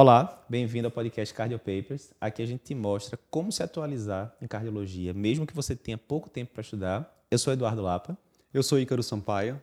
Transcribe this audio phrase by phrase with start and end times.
[0.00, 2.12] Olá, bem-vindo ao podcast Cardio Papers.
[2.20, 6.30] Aqui a gente te mostra como se atualizar em cardiologia, mesmo que você tenha pouco
[6.30, 7.20] tempo para estudar.
[7.28, 8.16] Eu sou Eduardo Lapa.
[8.54, 9.60] Eu sou Ícaro Sampaio.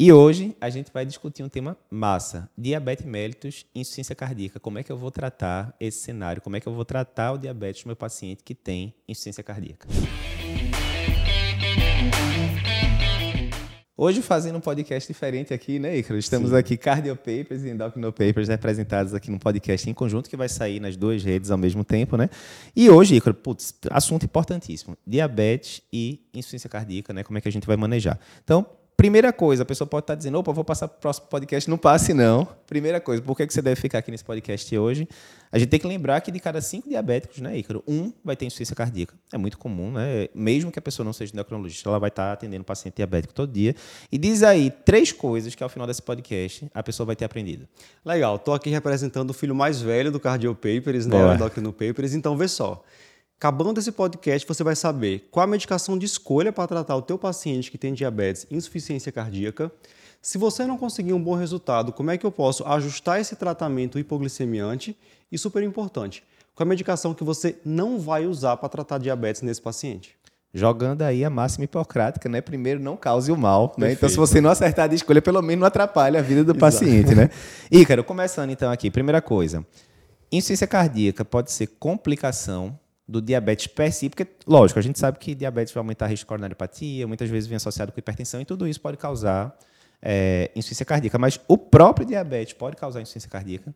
[0.00, 4.58] E hoje a gente vai discutir um tema massa: diabetes mellitus e insuficiência cardíaca.
[4.58, 6.40] Como é que eu vou tratar esse cenário?
[6.40, 9.86] Como é que eu vou tratar o diabetes do meu paciente que tem insuficiência cardíaca?
[13.96, 16.18] Hoje fazendo um podcast diferente aqui, né, Icaro?
[16.18, 16.56] Estamos Sim.
[16.56, 20.80] aqui Cardio Papers e Endocrino Papers representados aqui num podcast em conjunto que vai sair
[20.80, 22.28] nas duas redes ao mesmo tempo, né?
[22.74, 27.22] E hoje, Icaro, putz, assunto importantíssimo: diabetes e insuficiência cardíaca, né?
[27.22, 28.18] Como é que a gente vai manejar?
[28.42, 28.66] Então,
[28.96, 31.68] Primeira coisa, a pessoa pode estar dizendo, opa, vou passar para o próximo podcast.
[31.68, 32.46] Não passe, não.
[32.66, 35.08] Primeira coisa, por que você deve ficar aqui nesse podcast hoje?
[35.50, 38.46] A gente tem que lembrar que de cada cinco diabéticos, né, Ícaro, um vai ter
[38.46, 39.14] insuficiência cardíaca.
[39.32, 40.28] É muito comum, né?
[40.34, 43.74] Mesmo que a pessoa não seja endocrinologista, ela vai estar atendendo paciente diabético todo dia.
[44.10, 47.66] E diz aí três coisas que ao final desse podcast a pessoa vai ter aprendido.
[48.04, 52.14] Legal, estou aqui representando o filho mais velho do Cardio Papers, né, o Endocrino Papers.
[52.14, 52.82] Então, vê só.
[53.38, 57.18] Acabando esse podcast, você vai saber qual a medicação de escolha para tratar o teu
[57.18, 59.70] paciente que tem diabetes e insuficiência cardíaca.
[60.22, 63.98] Se você não conseguir um bom resultado, como é que eu posso ajustar esse tratamento
[63.98, 64.96] hipoglicemiante?
[65.30, 69.60] E super importante, qual a medicação que você não vai usar para tratar diabetes nesse
[69.60, 70.16] paciente?
[70.54, 72.40] Jogando aí a máxima hipocrática, né?
[72.40, 73.92] Primeiro, não cause o mal, né?
[73.92, 76.60] Então, se você não acertar de escolha, pelo menos não atrapalha a vida do Exato.
[76.60, 77.28] paciente, né?
[77.70, 78.88] Ícaro, começando então aqui.
[78.88, 79.66] Primeira coisa,
[80.30, 85.34] insuficiência cardíaca pode ser complicação do diabetes per si, porque, lógico, a gente sabe que
[85.34, 88.66] diabetes vai aumentar o risco de coronariopatia, muitas vezes vem associado com hipertensão, e tudo
[88.66, 89.56] isso pode causar
[90.00, 91.18] é, insuficiência cardíaca.
[91.18, 93.74] Mas o próprio diabetes pode causar insuficiência cardíaca?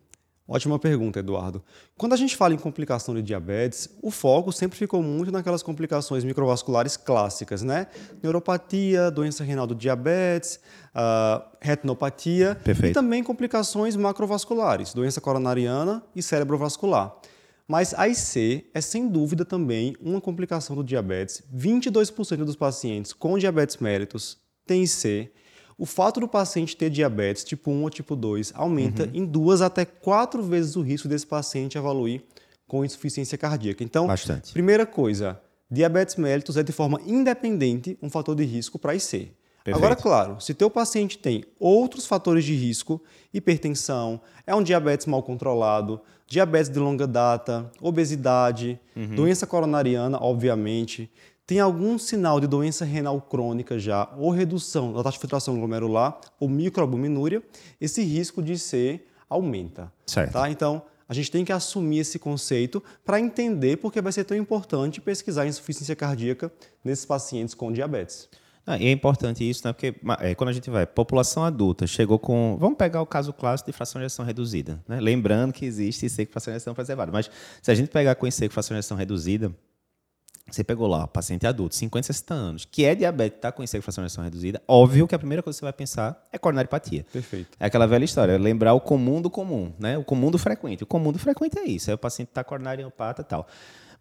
[0.51, 1.63] Ótima pergunta, Eduardo.
[1.95, 6.25] Quando a gente fala em complicação de diabetes, o foco sempre ficou muito naquelas complicações
[6.25, 7.87] microvasculares clássicas, né?
[8.23, 10.59] Neuropatia, doença renal do diabetes,
[10.95, 12.93] uh, retinopatia Perfeito.
[12.93, 17.15] e também complicações macrovasculares, doença coronariana e cerebrovascular.
[17.69, 21.43] Mas a IC é sem dúvida também uma complicação do diabetes.
[21.55, 25.31] 22% dos pacientes com diabetes mellitus têm IC.
[25.77, 29.11] O fato do paciente ter diabetes tipo 1 ou tipo 2 aumenta uhum.
[29.13, 32.23] em duas até quatro vezes o risco desse paciente evoluir
[32.67, 33.85] com insuficiência cardíaca.
[33.85, 34.53] Então, Bastante.
[34.53, 35.39] primeira coisa,
[35.71, 39.31] diabetes mellitus é de forma independente um fator de risco para IC.
[39.63, 39.77] Perfeito.
[39.77, 45.23] Agora, claro, se teu paciente tem outros fatores de risco, hipertensão, é um diabetes mal
[45.23, 49.15] controlado, diabetes de longa data, obesidade, uhum.
[49.15, 51.11] doença coronariana, obviamente,
[51.47, 56.21] tem algum sinal de doença renal crônica já, ou redução da taxa de filtração glomerular,
[56.39, 57.43] ou microalbuminúria,
[57.81, 59.91] esse risco de ser aumenta.
[60.07, 60.33] Certo.
[60.33, 60.51] Tá?
[60.51, 64.37] Então, a gente tem que assumir esse conceito para entender por que vai ser tão
[64.37, 66.53] importante pesquisar insuficiência cardíaca
[66.85, 68.29] nesses pacientes com diabetes.
[68.71, 69.73] Ah, e é importante isso, né?
[69.73, 72.55] Porque é, quando a gente vai, população adulta chegou com.
[72.61, 74.79] Vamos pegar o caso clássico de fração de ejeção reduzida.
[74.87, 75.01] Né?
[75.01, 77.11] Lembrando que existe com fração de ejeção preservada.
[77.11, 77.31] Mas
[77.63, 79.51] se a gente pegar com com fração de ejeção reduzida,
[80.51, 84.09] você pegou lá, paciente adulto, 50, 60 anos, que é diabético, está com fração de
[84.09, 87.07] ejeção reduzida, óbvio que a primeira coisa que você vai pensar é coronariopatia.
[87.11, 87.57] Perfeito.
[87.59, 89.97] É aquela velha história, lembrar o comum do comum, né?
[89.97, 90.83] O comum do frequente.
[90.83, 93.47] O comum do frequente é isso, é o paciente está coronariopata e tal.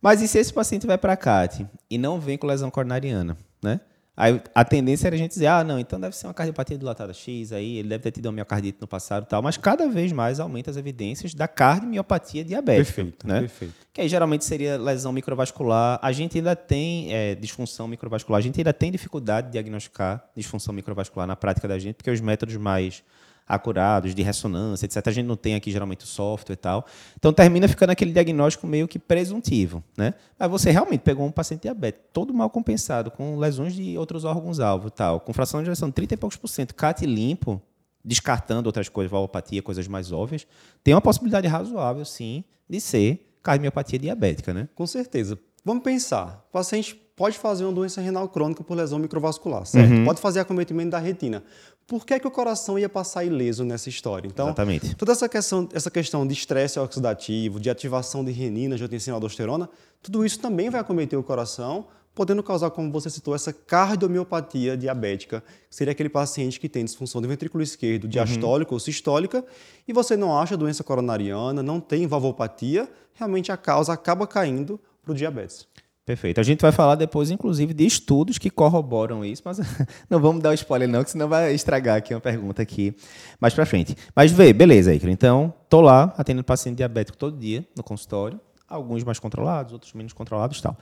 [0.01, 3.37] Mas e se esse paciente vai para a CAT e não vem com lesão coronariana,
[3.63, 3.79] né?
[4.19, 7.13] Aí a tendência era a gente dizer, ah, não, então deve ser uma cardiopatia dilatada
[7.13, 10.11] X aí, ele deve ter tido uma miocardite no passado e tal, mas cada vez
[10.11, 12.95] mais aumenta as evidências da cardiomiopatia diabética.
[12.95, 13.41] Perfeito, né?
[13.41, 13.75] perfeito.
[13.93, 15.99] Que aí geralmente seria lesão microvascular.
[16.01, 20.73] A gente ainda tem é, disfunção microvascular, a gente ainda tem dificuldade de diagnosticar disfunção
[20.73, 23.03] microvascular na prática da gente, porque os métodos mais
[23.47, 25.07] acurados, de ressonância, etc.
[25.07, 26.85] A gente não tem aqui geralmente o software e tal.
[27.15, 30.13] Então termina ficando aquele diagnóstico meio que presuntivo, né?
[30.37, 34.89] Mas você realmente pegou um paciente diabético, todo mal compensado, com lesões de outros órgãos-alvo
[34.89, 37.61] tal, com fração de injeção de 30 e poucos por cento, CAT limpo,
[38.03, 40.45] descartando outras coisas, valvopatia, coisas mais óbvias,
[40.83, 44.67] tem uma possibilidade razoável, sim, de ser cardiomiopatia diabética, né?
[44.75, 45.39] Com certeza.
[45.63, 46.45] Vamos pensar.
[46.51, 49.91] Paciente pode fazer uma doença renal crônica por lesão microvascular, certo?
[49.91, 50.05] Uhum.
[50.05, 51.43] Pode fazer acometimento da retina
[51.87, 54.27] por que, é que o coração ia passar ileso nessa história?
[54.27, 54.93] Então, Exatamente.
[54.95, 59.69] toda essa questão, essa questão de estresse oxidativo, de ativação de renina, angiotensina, aldosterona,
[60.01, 65.41] tudo isso também vai acometer o coração, podendo causar, como você citou, essa cardiomiopatia diabética,
[65.69, 68.09] que seria aquele paciente que tem disfunção do ventrículo esquerdo, uhum.
[68.09, 68.75] diastólica uhum.
[68.75, 69.45] ou sistólica,
[69.87, 75.13] e você não acha doença coronariana, não tem valvopatia, realmente a causa acaba caindo para
[75.13, 75.65] o diabetes.
[76.07, 76.39] Perfeito.
[76.39, 79.59] A gente vai falar depois, inclusive, de estudos que corroboram isso, mas
[80.09, 82.95] não vamos dar spoiler não, que senão vai estragar aqui uma pergunta aqui
[83.41, 83.93] mais para frente.
[84.15, 85.11] Mas vê, beleza, Icaro.
[85.11, 88.39] Então, tô lá atendendo paciente diabético todo dia no consultório,
[88.69, 90.77] alguns mais controlados, outros menos controlados, tal.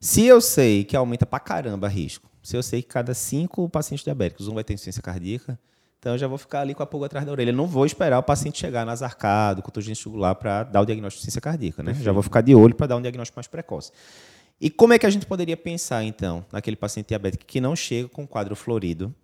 [0.00, 4.02] Se eu sei que aumenta pra caramba risco, se eu sei que cada cinco pacientes
[4.02, 5.58] diabéticos um vai ter insuficiência cardíaca,
[5.98, 7.50] Então eu já vou ficar ali com a pulga atrás da orelha.
[7.50, 10.86] Eu não vou esperar o paciente chegar nas arcado, com o jugular para dar o
[10.86, 11.92] diagnóstico de ciência cardíaca, né?
[11.92, 13.92] Já vou ficar de olho para dar um diagnóstico mais precoce.
[14.60, 18.08] E como é que a gente poderia pensar, então, naquele paciente diabético que não chega
[18.08, 19.14] com quadro florido?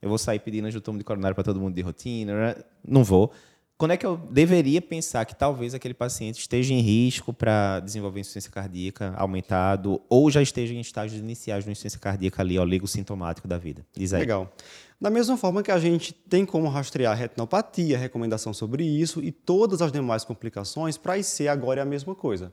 [0.00, 2.34] Eu vou sair pedindo ajuda de coronário para todo mundo de rotina?
[2.34, 2.54] Né?
[2.86, 3.32] Não vou.
[3.76, 8.20] Quando é que eu deveria pensar que talvez aquele paciente esteja em risco para desenvolver
[8.20, 13.58] insuficiência cardíaca aumentado ou já esteja em estágios iniciais de insuficiência cardíaca ali, sintomático da
[13.58, 13.84] vida?
[13.92, 14.20] Diz aí.
[14.20, 14.52] Legal.
[15.00, 19.32] Da mesma forma que a gente tem como rastrear a retinopatia, recomendação sobre isso e
[19.32, 22.52] todas as demais complicações, para IC agora é a mesma coisa.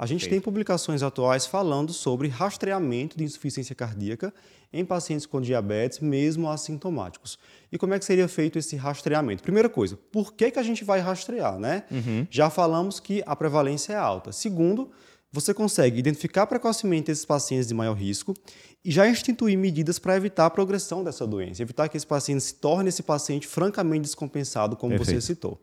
[0.00, 0.30] A gente Feito.
[0.30, 4.32] tem publicações atuais falando sobre rastreamento de insuficiência cardíaca
[4.72, 7.38] em pacientes com diabetes, mesmo assintomáticos.
[7.70, 9.42] E como é que seria feito esse rastreamento?
[9.42, 11.58] Primeira coisa, por que, que a gente vai rastrear?
[11.58, 11.84] Né?
[11.90, 12.26] Uhum.
[12.30, 14.32] Já falamos que a prevalência é alta.
[14.32, 14.90] Segundo,
[15.30, 18.34] você consegue identificar precocemente esses pacientes de maior risco
[18.82, 22.54] e já instituir medidas para evitar a progressão dessa doença, evitar que esse paciente se
[22.54, 25.20] torne esse paciente francamente descompensado, como Perfeito.
[25.20, 25.60] você citou.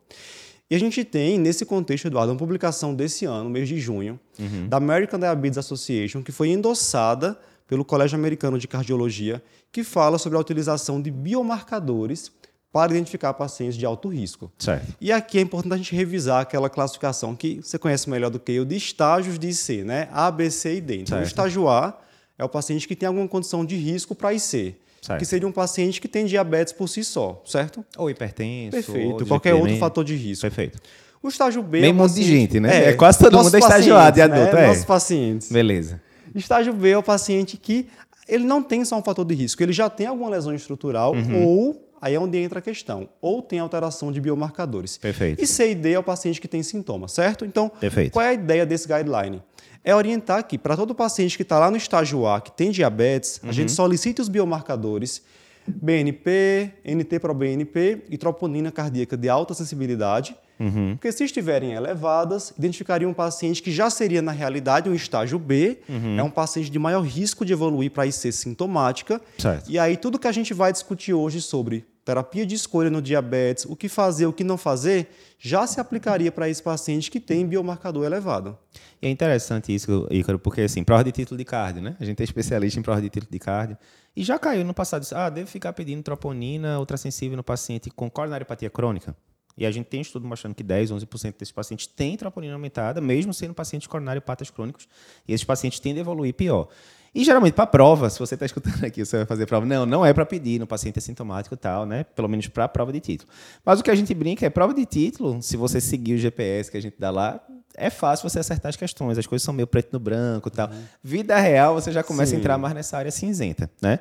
[0.70, 4.68] E a gente tem, nesse contexto, Eduardo, uma publicação desse ano, mês de junho, uhum.
[4.68, 9.42] da American Diabetes Association, que foi endossada pelo Colégio Americano de Cardiologia,
[9.72, 12.30] que fala sobre a utilização de biomarcadores
[12.70, 14.52] para identificar pacientes de alto risco.
[14.58, 14.94] Certo.
[15.00, 18.52] E aqui é importante a gente revisar aquela classificação que você conhece melhor do que
[18.52, 20.08] eu de estágios de IC, né?
[20.12, 20.96] A, B, C e D.
[20.96, 21.24] Então, certo.
[21.24, 21.98] o estágio A
[22.36, 24.76] é o paciente que tem alguma condição de risco para IC.
[25.08, 25.20] Certo.
[25.20, 27.82] Que seria um paciente que tem diabetes por si só, certo?
[27.96, 28.72] Ou hipertenso.
[28.72, 29.20] Perfeito.
[29.22, 30.42] Ou qualquer outro fator de risco.
[30.42, 30.78] Perfeito.
[31.22, 31.80] O estágio B.
[31.80, 32.84] Bem é um monte de gente, né?
[32.84, 34.64] É, é quase todo mundo é estagiado de adulto, né?
[34.64, 34.66] é.
[34.66, 35.50] Nossos pacientes.
[35.50, 35.98] Beleza.
[36.34, 37.88] Estágio B é o paciente que
[38.28, 41.42] ele não tem só um fator de risco, ele já tem alguma lesão estrutural uhum.
[41.42, 43.08] ou Aí é onde entra a questão.
[43.20, 44.96] Ou tem alteração de biomarcadores.
[44.96, 45.42] Perfeito.
[45.42, 47.44] E C e D é o paciente que tem sintomas, certo?
[47.44, 48.12] Então, Perfeito.
[48.12, 49.42] qual é a ideia desse guideline?
[49.84, 53.40] É orientar que, para todo paciente que está lá no estágio A, que tem diabetes,
[53.42, 53.50] uhum.
[53.50, 55.22] a gente solicite os biomarcadores
[55.68, 60.34] BNP, NT para BNP e troponina cardíaca de alta sensibilidade.
[60.58, 60.96] Uhum.
[60.96, 65.78] Porque se estiverem elevadas, identificaria um paciente que já seria, na realidade, um estágio B,
[65.88, 66.18] uhum.
[66.18, 69.20] é um paciente de maior risco de evoluir para IC sintomática.
[69.38, 69.70] Certo.
[69.70, 73.66] E aí, tudo que a gente vai discutir hoje sobre terapia de escolha no diabetes,
[73.66, 77.46] o que fazer, o que não fazer, já se aplicaria para esse paciente que tem
[77.46, 78.56] biomarcador elevado.
[79.02, 81.96] E é interessante isso, Ícaro, porque assim, prova de título de cardio, né?
[82.00, 83.76] A gente é especialista em prova de título de cardio.
[84.16, 88.70] E já caiu no passado, ah, deve ficar pedindo troponina ultrassensível no paciente com coronariopatia
[88.70, 89.14] crônica.
[89.54, 93.34] E a gente tem estudo mostrando que 10, 11% desses pacientes têm troponina aumentada, mesmo
[93.34, 94.88] sendo pacientes coronariopatas crônicos.
[95.26, 96.68] E esses pacientes tendem a evoluir pior.
[97.14, 99.64] E geralmente para prova, se você está escutando aqui, você vai fazer prova.
[99.64, 102.04] Não, não é para pedir no paciente assintomático e tal, né?
[102.04, 103.30] Pelo menos para prova de título.
[103.64, 106.70] Mas o que a gente brinca é prova de título, se você seguir o GPS
[106.70, 107.40] que a gente dá lá,
[107.74, 109.16] é fácil você acertar as questões.
[109.16, 110.68] As coisas são meio preto no branco e tal.
[110.68, 110.82] Uhum.
[111.02, 112.36] Vida real, você já começa Sim.
[112.36, 114.00] a entrar mais nessa área cinzenta, né?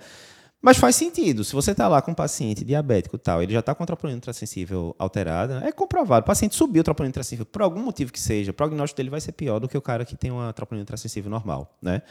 [0.61, 1.43] Mas faz sentido.
[1.43, 3.85] Se você está lá com um paciente diabético e tal, ele já está com a
[3.85, 6.23] troponina intrasensível alterada, é comprovado.
[6.23, 9.21] O paciente subiu a troponina intrasensível por algum motivo que seja, o prognóstico dele vai
[9.21, 12.01] ser pior do que o cara que tem uma troponina intrasensível normal, né?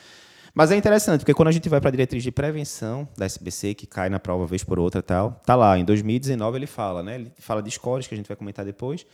[0.56, 3.74] Mas é interessante, porque quando a gente vai para a diretriz de prevenção da SBC,
[3.74, 7.16] que cai na prova vez por outra tal, tá lá, em 2019 ele fala, né?
[7.16, 9.04] Ele fala de scores, que a gente vai comentar depois,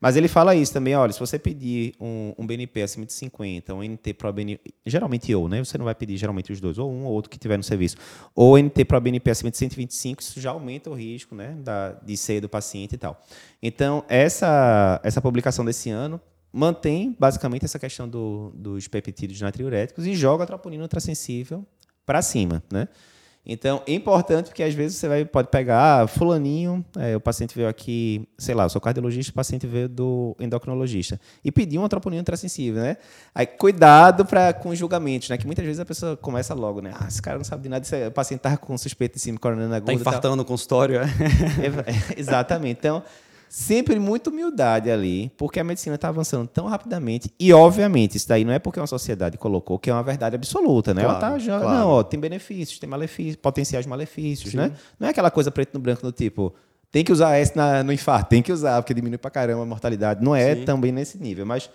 [0.00, 3.74] mas ele fala isso também, olha, se você pedir um, um BNP acima de 50,
[3.74, 5.64] um NT pro BNP, geralmente ou, né?
[5.64, 7.96] Você não vai pedir geralmente os dois, ou um ou outro que tiver no serviço,
[8.32, 12.16] ou NT pro BNP acima de 125, isso já aumenta o risco, né, da, de
[12.16, 13.20] ser do paciente e tal.
[13.60, 16.20] Então, essa, essa publicação desse ano
[16.52, 21.64] mantém basicamente essa questão do, dos peptídeos natriuréticos e joga a troponina ultrassensível
[22.04, 22.88] para cima, né?
[23.44, 27.56] Então, é importante porque às vezes você vai, pode pegar, ah, fulaninho, é, o paciente
[27.56, 31.88] veio aqui, sei lá, eu sou cardiologista, o paciente veio do endocrinologista e pediu uma
[31.88, 32.96] troponina ultrassensível, né?
[33.34, 35.36] Aí, cuidado pra, com os julgamentos, né?
[35.36, 36.92] Que muitas vezes a pessoa começa logo, né?
[36.94, 39.76] Ah, esse cara não sabe de nada, o paciente tá com suspeita de síndrome coronariana
[39.76, 39.92] aguda.
[39.92, 41.04] Tá infartando no consultório, é?
[41.04, 42.78] é exatamente.
[42.78, 43.02] Então,
[43.52, 47.30] sempre muita humildade ali, porque a medicina está avançando tão rapidamente.
[47.38, 50.94] E, obviamente, isso daí não é porque uma sociedade colocou que é uma verdade absoluta,
[50.94, 51.02] né?
[51.02, 51.78] Claro, Ela tá já, claro.
[51.78, 54.56] Não, ó, tem benefícios, tem malefícios, potenciais malefícios, Sim.
[54.56, 54.72] né?
[54.98, 56.54] Não é aquela coisa preto no branco do tipo,
[56.90, 59.66] tem que usar S na, no infarto, tem que usar, porque diminui pra caramba a
[59.66, 60.24] mortalidade.
[60.24, 60.64] Não é Sim.
[60.64, 61.68] também nesse nível, mas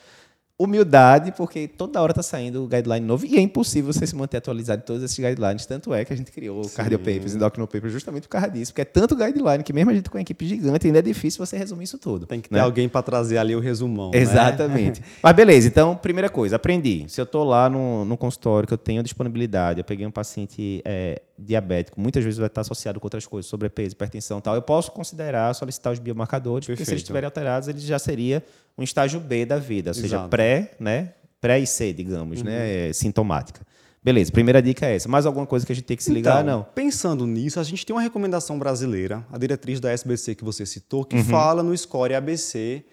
[0.59, 4.37] humildade, porque toda hora está saindo o guideline novo e é impossível você se manter
[4.37, 5.67] atualizado em todos esses guidelines.
[5.67, 8.49] Tanto é que a gente criou o Cardio Papers e Endocrino Papers justamente por causa
[8.49, 11.01] disso, porque é tanto guideline que mesmo a gente com uma equipe gigante ainda é
[11.01, 12.25] difícil você resumir isso tudo.
[12.25, 12.61] Tem que ter né?
[12.61, 14.09] alguém para trazer ali o resumão.
[14.09, 14.17] Né?
[14.17, 14.99] Exatamente.
[14.99, 15.07] Né?
[15.21, 17.05] Mas beleza, então, primeira coisa, aprendi.
[17.07, 20.81] Se eu estou lá no, no consultório, que eu tenho disponibilidade, eu peguei um paciente
[20.83, 24.91] é, diabético, muitas vezes vai estar associado com outras coisas, sobrepeso, hipertensão tal, eu posso
[24.91, 26.77] considerar solicitar os biomarcadores, Perfeito.
[26.77, 28.43] porque se eles estiverem alterados, ele já seria
[28.77, 31.13] um estágio B da vida, ou seja, pré, né?
[31.39, 32.51] Pré-IC, digamos, né?
[32.51, 32.87] uhum.
[32.87, 32.93] né?
[32.93, 33.61] Sintomática.
[34.03, 35.09] Beleza, primeira dica é essa.
[35.09, 36.41] Mais alguma coisa que a gente tem que se ligar?
[36.41, 36.63] Então, não.
[36.73, 41.01] Pensando nisso, a gente tem uma recomendação brasileira, a diretriz da SBC que você citou,
[41.01, 41.05] Uhum.
[41.05, 42.83] que fala no score ABC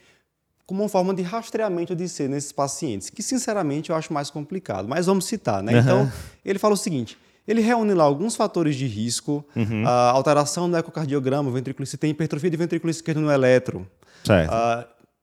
[0.66, 4.88] como uma forma de rastreamento de C nesses pacientes, que sinceramente eu acho mais complicado,
[4.88, 5.78] mas vamos citar, né?
[5.78, 6.10] Então,
[6.44, 9.86] ele fala o seguinte, ele reúne lá alguns fatores de risco, Uhum.
[9.86, 13.86] a alteração no ecocardiograma, ventrículo, se tem hipertrofia de ventrículo esquerdo no eletro,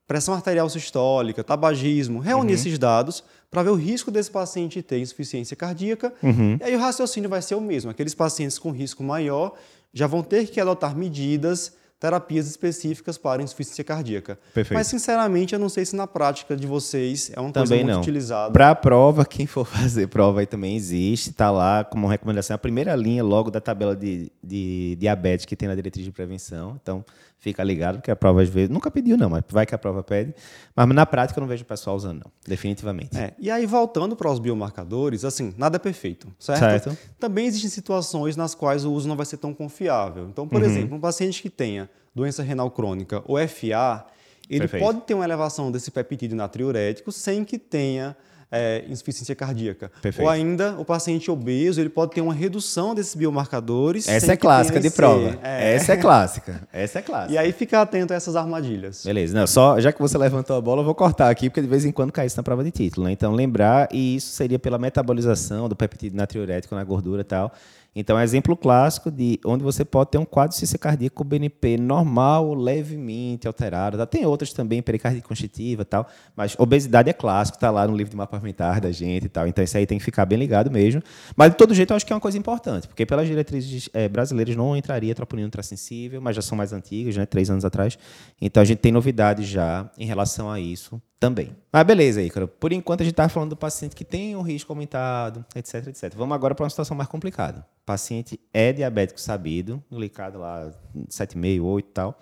[0.06, 5.56] pressão arterial sistólica, tabagismo, reúne esses dados para ver o risco desse paciente ter insuficiência
[5.56, 6.12] cardíaca.
[6.60, 7.90] E aí o raciocínio vai ser o mesmo.
[7.90, 9.52] Aqueles pacientes com risco maior
[9.92, 14.36] já vão ter que adotar medidas, terapias específicas para insuficiência cardíaca.
[14.52, 14.76] Perfeito.
[14.76, 17.94] Mas, sinceramente, eu não sei se na prática de vocês é uma coisa Também muito
[17.94, 18.00] não.
[18.00, 18.52] utilizada.
[18.52, 22.58] Para a prova, quem for fazer prova aí também existe, está lá como recomendação a
[22.58, 26.76] primeira linha logo da tabela de, de diabetes que tem na diretriz de prevenção.
[26.82, 27.04] Então,
[27.42, 28.70] fica ligado, porque a prova às vezes.
[28.70, 30.32] Nunca pediu, não, mas vai que a prova pede.
[30.76, 32.30] Mas na prática eu não vejo o pessoal usando, não.
[32.46, 33.18] Definitivamente.
[33.18, 36.60] É, e aí, voltando para os biomarcadores, assim, nada é perfeito, certo?
[36.60, 36.98] Certo.
[37.18, 40.28] Também existem situações nas quais o uso não vai ser tão confiável.
[40.28, 40.50] Então, Uhum.
[40.50, 44.06] por exemplo, um paciente que tenha doença renal crônica ou FA,
[44.48, 44.84] ele Perfeito.
[44.84, 48.16] pode ter uma elevação desse peptídeo natriurético sem que tenha
[48.52, 49.90] é, insuficiência cardíaca.
[50.02, 50.26] Perfeito.
[50.26, 54.78] Ou ainda, o paciente obeso, ele pode ter uma redução desses biomarcadores Essa é clássica
[54.78, 55.38] de prova.
[55.42, 55.74] É.
[55.74, 56.68] Essa é clássica.
[56.70, 57.32] Essa é clássica.
[57.32, 59.04] E aí, fica atento a essas armadilhas.
[59.04, 61.66] Beleza, não, só já que você levantou a bola, eu vou cortar aqui, porque de
[61.66, 63.12] vez em quando cai isso na prova de título, né?
[63.12, 67.52] Então, lembrar, e isso seria pela metabolização do peptídeo natriurético na gordura e tal.
[67.94, 71.24] Então, é exemplo clássico de onde você pode ter um quadro de ciência cardíaca com
[71.24, 73.98] BNP normal, levemente alterado.
[73.98, 74.06] Tá?
[74.06, 78.10] Tem outras também, pericardite constitutiva e tal, mas obesidade é clássico, tá lá no livro
[78.10, 79.46] de mapa alimentar da gente e tal.
[79.46, 81.02] Então, isso aí tem que ficar bem ligado mesmo.
[81.36, 84.08] Mas, de todo jeito, eu acho que é uma coisa importante, porque pelas diretrizes eh,
[84.08, 87.26] brasileiras não entraria troponina ultrassensível, mas já são mais antigas, né?
[87.26, 87.98] Três anos atrás.
[88.40, 91.56] Então, a gente tem novidades já em relação a isso também.
[91.72, 92.48] Mas beleza, Ícaro.
[92.48, 96.12] Por enquanto, a gente está falando do paciente que tem um risco aumentado, etc, etc.
[96.16, 97.60] Vamos agora para uma situação mais complicada.
[97.60, 100.72] O paciente é diabético sabido, glicado lá
[101.08, 102.20] 7,5, 8 e tal.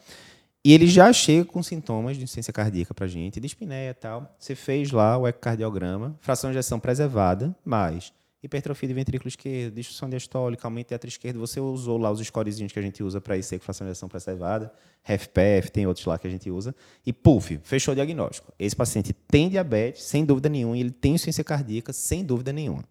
[0.63, 4.37] E ele já chega com sintomas de insuficiência cardíaca para gente, de espinéia e tal.
[4.39, 10.09] Você fez lá o ecocardiograma, fração de ejeção preservada, mas hipertrofia de ventrículo esquerdo, disfunção
[10.09, 11.39] diastólica, aumento de teatro esquerdo.
[11.41, 14.73] Você usou lá os scorezinhos que a gente usa para de ejeção preservada,
[15.05, 16.75] RFPF, tem outros lá que a gente usa.
[17.05, 18.53] E, puf, fechou o diagnóstico.
[18.59, 22.85] Esse paciente tem diabetes, sem dúvida nenhuma, e ele tem insuficiência cardíaca, sem dúvida nenhuma.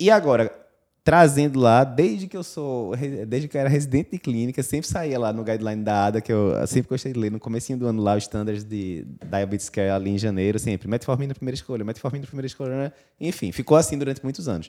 [0.00, 0.67] E agora,
[1.08, 2.94] trazendo lá, desde que eu sou,
[3.26, 6.30] desde que eu era residente de clínica, sempre saía lá no guideline da ADA, que
[6.30, 9.88] eu sempre gostei de ler, no comecinho do ano lá, os standards de Diabetes Care
[9.88, 12.92] ali em janeiro, sempre, metformina primeira escolha, metformina primeira escolha, né?
[13.18, 14.68] enfim, ficou assim durante muitos anos.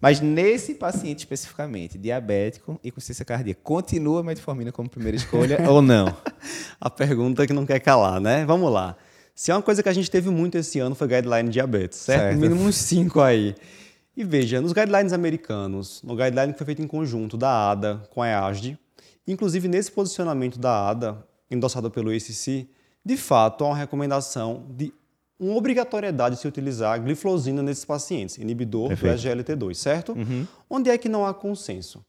[0.00, 5.58] Mas nesse paciente especificamente, diabético e com insuficiência cardíaca, continua a metformina como primeira escolha
[5.68, 6.16] ou não?
[6.80, 8.46] A pergunta que não quer calar, né?
[8.46, 8.96] Vamos lá.
[9.34, 12.20] Se é uma coisa que a gente teve muito esse ano foi guideline diabetes, certo?
[12.22, 12.34] Certo.
[12.34, 13.54] No mínimo uns cinco aí.
[14.16, 18.22] E veja, nos guidelines americanos, no guideline que foi feito em conjunto da ADA com
[18.22, 18.78] a EASD,
[19.26, 22.66] inclusive nesse posicionamento da ADA, endossado pelo ACC,
[23.04, 24.92] de fato há uma recomendação de
[25.38, 29.20] uma obrigatoriedade de se utilizar gliflozina nesses pacientes, inibidor Perfeito.
[29.20, 30.16] do SGLT2, certo?
[30.68, 32.02] Onde é que não há consenso?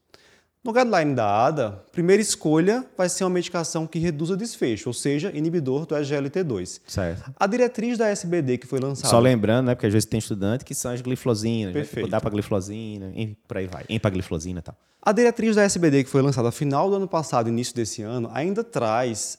[0.68, 5.32] No guideline da ADA, primeira escolha vai ser uma medicação que reduza desfecho, ou seja,
[5.34, 6.82] inibidor do SGLT2.
[6.86, 7.32] Certo.
[7.40, 9.08] A diretriz da SBD que foi lançada.
[9.08, 12.04] Só lembrando, né, porque às vezes tem estudante que são as gliflosinas, né, Perfeito.
[12.04, 12.30] tipo, dá para
[13.16, 14.76] e por aí vai, empagliflosina e tal.
[15.00, 18.62] A diretriz da SBD que foi lançada final do ano passado, início desse ano, ainda
[18.62, 19.38] traz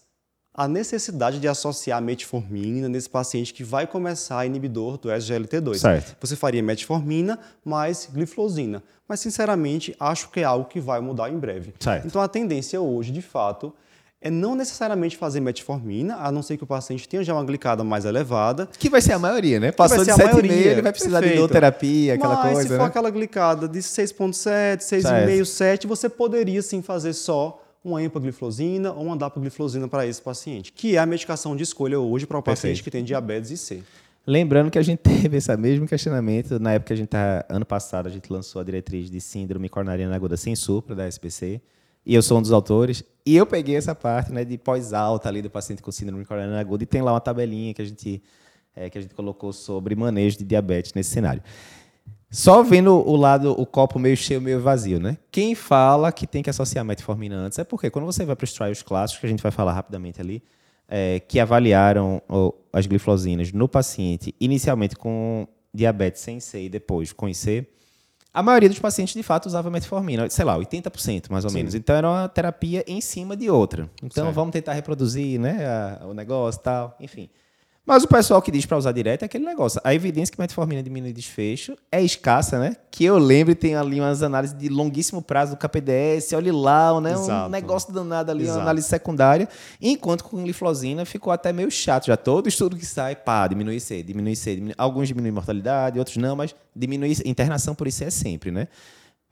[0.59, 5.77] a necessidade de associar metformina nesse paciente que vai começar inibidor do SGLT2.
[5.77, 6.17] Certo.
[6.19, 8.83] Você faria metformina mais gliflozina.
[9.07, 11.73] Mas, sinceramente, acho que é algo que vai mudar em breve.
[11.79, 12.05] Certo.
[12.05, 13.73] Então, a tendência hoje, de fato,
[14.19, 17.81] é não necessariamente fazer metformina, a não ser que o paciente tenha já uma glicada
[17.81, 18.67] mais elevada.
[18.77, 19.71] Que vai ser a maioria, né?
[19.71, 21.45] Passou de ser a 7,5, maioria, ele vai precisar de perfeito.
[21.45, 22.85] idoterapia, aquela Mas coisa, se for né?
[22.85, 29.17] aquela glicada de 6.7, 6,5, 7, você poderia sim fazer só uma empagliflozina ou uma
[29.17, 32.83] dapagliflozina para esse paciente, que é a medicação de escolha hoje para o paciente Perfeito.
[32.83, 33.83] que tem diabetes e C.
[34.27, 37.65] Lembrando que a gente teve esse mesmo questionamento na época que a gente tá, ano
[37.65, 41.61] passado a gente lançou a diretriz de síndrome coronariana aguda sem supra da SPC,
[42.05, 45.41] e eu sou um dos autores, e eu peguei essa parte, né, de pós-alta ali
[45.41, 48.21] do paciente com síndrome coronariana aguda e tem lá uma tabelinha que a gente
[48.75, 51.41] é, que a gente colocou sobre manejo de diabetes nesse cenário.
[52.31, 55.17] Só vendo o lado, o copo meio cheio, meio vazio, né?
[55.31, 58.53] Quem fala que tem que associar metformina antes é porque quando você vai para os
[58.53, 60.43] trials clássicos, que a gente vai falar rapidamente ali,
[60.87, 62.21] é, que avaliaram
[62.71, 67.65] as glifosinas no paciente, inicialmente com diabetes sem C e depois com IC,
[68.31, 71.73] a maioria dos pacientes, de fato, usava metformina, sei lá, 80% mais ou menos.
[71.73, 73.89] Então, era uma terapia em cima de outra.
[74.03, 74.35] Então, Certo.
[74.35, 77.27] vamos tentar reproduzir né, a- o negócio e tal, enfim.
[77.89, 79.81] Mas o pessoal que diz para usar direto é aquele negócio.
[79.83, 82.75] A evidência que metformina diminui desfecho é escassa, né?
[82.91, 87.13] Que eu lembro tem ali umas análises de longuíssimo prazo do KPDS, olha lá, né?
[87.13, 87.47] Exato.
[87.47, 88.59] Um negócio danado ali, Exato.
[88.59, 89.49] uma análise secundária.
[89.81, 92.05] Enquanto com gliflozina ficou até meio chato.
[92.05, 94.53] Já todo estudo que sai, pá, diminui C, diminui C.
[94.53, 94.75] Diminui...
[94.77, 98.67] Alguns diminuem mortalidade, outros não, mas diminui internação por isso é sempre, né?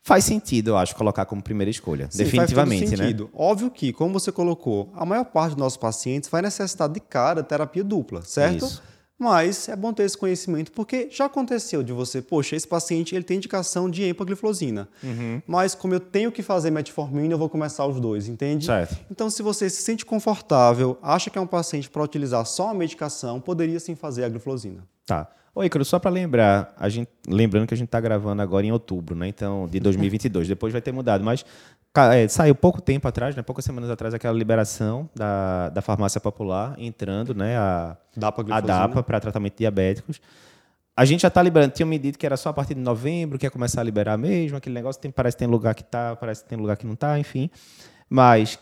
[0.07, 2.07] Faz sentido, eu acho, colocar como primeira escolha.
[2.09, 2.97] Sim, definitivamente, faz né?
[3.07, 3.25] sentido.
[3.25, 3.29] né?
[3.33, 7.43] Óbvio que, como você colocou, a maior parte dos nossos pacientes vai necessitar de cara
[7.43, 8.65] terapia dupla, certo?
[8.65, 8.81] Isso.
[9.19, 13.23] Mas é bom ter esse conhecimento, porque já aconteceu de você, poxa, esse paciente ele
[13.23, 15.41] tem indicação de empagliflozina, uhum.
[15.45, 18.67] mas como eu tenho que fazer metformina, eu vou começar os dois, entende?
[18.67, 18.95] Certo.
[19.11, 22.73] Então, se você se sente confortável, acha que é um paciente para utilizar só a
[22.73, 24.87] medicação, poderia sim fazer a gliflozina.
[25.05, 25.27] Tá.
[25.57, 28.71] Ô, Icaro, só para lembrar, a gente, lembrando que a gente está gravando agora em
[28.71, 29.27] outubro, né?
[29.27, 30.47] Então, de 2022.
[30.47, 31.43] Depois vai ter mudado, mas
[32.13, 33.41] é, saiu pouco tempo atrás, né?
[33.41, 37.57] Poucas semanas atrás, aquela liberação da, da farmácia popular entrando, né?
[37.57, 40.21] A DAPA, a DAPA para tratamento de diabéticos.
[40.95, 41.73] A gente já está liberando.
[41.73, 44.15] Tinha me dito que era só a partir de novembro que ia começar a liberar
[44.15, 44.57] mesmo.
[44.57, 46.93] Aquele negócio tem, parece que tem lugar que está, parece que tem lugar que não
[46.93, 47.49] está, enfim.
[48.07, 48.59] Mas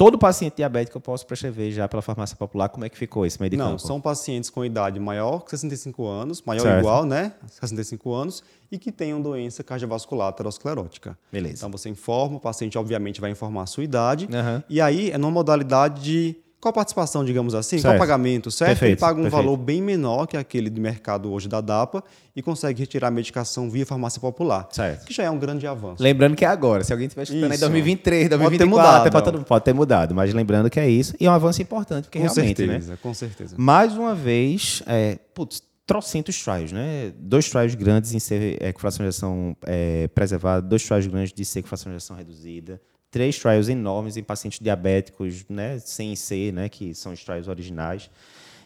[0.00, 2.70] todo paciente diabético eu posso prescrever já pela farmácia popular.
[2.70, 3.72] Como é que ficou esse medicamento?
[3.72, 7.34] Não, são pacientes com idade maior que 65 anos, maior ou igual, né?
[7.46, 8.42] 65 anos,
[8.72, 11.18] e que tenham doença cardiovascular aterosclerótica.
[11.30, 11.56] Beleza.
[11.56, 14.62] Então você informa, o paciente obviamente vai informar a sua idade, uhum.
[14.70, 17.78] e aí é numa modalidade de qual participação, digamos assim?
[17.78, 17.94] Certo.
[17.94, 18.68] Qual pagamento, certo?
[18.70, 19.42] Perfeito, Ele paga um perfeito.
[19.42, 22.04] valor bem menor que aquele de mercado hoje da DAPA
[22.36, 24.68] e consegue retirar a medicação via farmácia popular.
[24.70, 25.06] Certo.
[25.06, 26.02] Que já é um grande avanço.
[26.02, 26.84] Lembrando que é agora.
[26.84, 29.44] Se alguém estiver escutando em 2023, 2024, pode ter, mudado.
[29.46, 30.14] pode ter mudado.
[30.14, 31.14] Mas lembrando que é isso.
[31.18, 32.98] E é um avanço importante, porque com realmente, certeza, né?
[33.02, 33.56] Com certeza.
[33.58, 37.12] Mais uma vez, é, putz, trocentos trials, né?
[37.18, 41.44] Dois trials grandes em ser é, fração de ação é, preservada, dois trials grandes de
[41.44, 46.68] ser fração de ação reduzida, três trials enormes em pacientes diabéticos, né, sem ser, né,
[46.68, 48.10] que são os trials originais.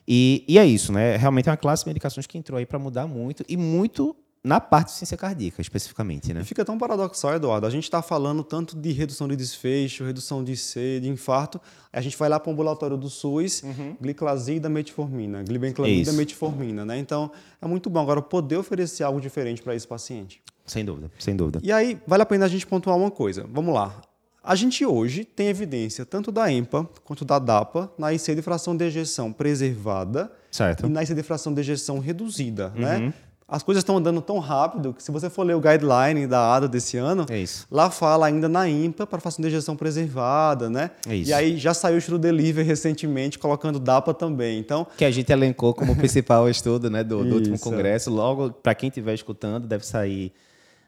[0.06, 1.16] E, e é isso, né?
[1.16, 4.60] Realmente é uma classe de medicações que entrou aí para mudar muito e muito na
[4.60, 6.42] parte de ciência cardíaca, especificamente, né?
[6.42, 7.66] E fica tão paradoxal, Eduardo.
[7.66, 11.58] A gente está falando tanto de redução de desfecho, redução de C, de infarto.
[11.90, 13.96] A gente vai lá para o ambulatório do SUS, uhum.
[13.98, 16.98] gliclazida, metformina, glibenclamida, metformina, né?
[16.98, 20.42] Então, é muito bom agora poder oferecer algo diferente para esse paciente.
[20.66, 21.60] Sem dúvida, sem dúvida.
[21.62, 23.46] E aí, vale a pena a gente pontuar uma coisa.
[23.50, 23.98] Vamos lá.
[24.44, 28.76] A gente hoje tem evidência tanto da EMPA quanto da DAPA na IC de fração
[28.76, 30.86] de ejeção preservada certo.
[30.86, 32.70] e na IC de fração de ejeção reduzida.
[32.76, 32.96] Né?
[32.96, 33.06] Uhum.
[33.06, 33.14] Né?
[33.48, 36.66] As coisas estão andando tão rápido que se você for ler o guideline da ADA
[36.66, 40.90] desse ano, é lá fala ainda na IMPA para fração de ejeção preservada, né?
[41.06, 44.58] É e aí já saiu o estudo Deliver recentemente colocando DAPA também.
[44.58, 48.10] Então, que a gente elencou como principal estudo, né, do, do último congresso.
[48.10, 50.32] Logo, para quem estiver escutando, deve sair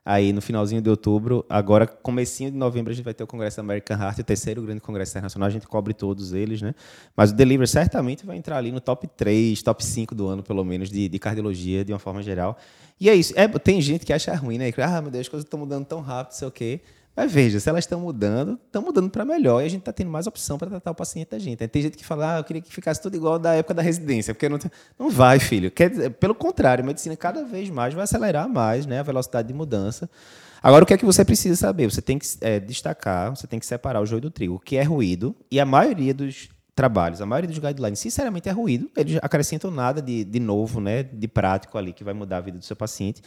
[0.06, 1.44] aí no finalzinho de outubro.
[1.48, 4.80] Agora, comecinho de novembro, a gente vai ter o Congresso American Heart, o terceiro grande
[4.80, 5.48] congresso internacional.
[5.48, 6.76] A gente cobre todos eles, né?
[7.16, 10.64] Mas o Deliver certamente vai entrar ali no top 3, top 5 do ano, pelo
[10.64, 12.56] menos, de, de cardiologia, de uma forma geral.
[13.00, 13.34] E é isso.
[13.36, 14.72] É, tem gente que acha ruim, né?
[14.78, 16.80] Ah, meu Deus, as coisas estão mudando tão rápido, sei o quê.
[17.16, 20.10] Mas veja, se elas estão mudando, estão mudando para melhor e a gente está tendo
[20.10, 21.66] mais opção para tratar o paciente da gente.
[21.66, 24.34] Tem gente que fala, ah, eu queria que ficasse tudo igual da época da residência,
[24.34, 24.58] porque não,
[24.98, 25.70] não vai, filho.
[25.70, 29.54] Quer, pelo contrário, a medicina cada vez mais vai acelerar mais né, a velocidade de
[29.54, 30.10] mudança.
[30.62, 31.90] Agora, o que é que você precisa saber?
[31.90, 34.82] Você tem que é, destacar, você tem que separar o joio do trigo, que é
[34.82, 38.90] ruído, e a maioria dos trabalhos, a maioria dos guidelines, sinceramente, é ruído.
[38.94, 42.58] Eles acrescentam nada de, de novo, né, de prático ali, que vai mudar a vida
[42.58, 43.22] do seu paciente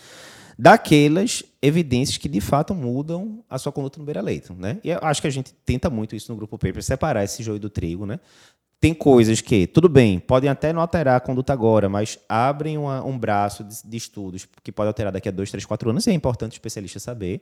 [0.59, 4.53] daquelas evidências que de fato mudam a sua conduta no beira-leito.
[4.53, 4.77] Né?
[4.83, 7.61] E eu acho que a gente tenta muito isso no grupo paper, separar esse joio
[7.61, 8.05] do trigo.
[8.05, 8.19] Né?
[8.77, 13.01] Tem coisas que, tudo bem, podem até não alterar a conduta agora, mas abrem uma,
[13.05, 16.09] um braço de, de, estudos que pode alterar daqui a dois, três, quatro anos, e
[16.09, 17.41] é importante o especialista saber.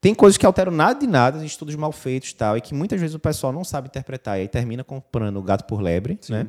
[0.00, 3.14] Tem coisas que alteram nada de nada, estudos mal feitos tal, e que muitas vezes
[3.14, 6.18] o pessoal não sabe interpretar, e aí termina comprando o gato por lebre.
[6.30, 6.48] Né?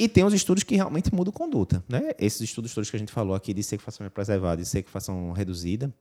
[0.00, 1.84] E tem os estudos que realmente mudam conduta.
[1.86, 2.12] Né?
[2.18, 5.92] Esses estudos todos que a gente falou aqui de sequefação preservada e sequefação reduzida,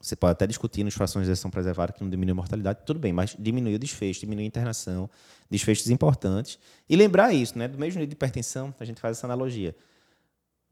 [0.00, 2.98] você pode até discutir nos frações de exceção preservada que não diminui a mortalidade, tudo
[2.98, 5.10] bem, mas diminui o desfecho, diminui a internação,
[5.50, 6.58] desfechos importantes.
[6.88, 7.68] E lembrar isso, né?
[7.68, 9.76] do mesmo jeito de hipertensão, a gente faz essa analogia.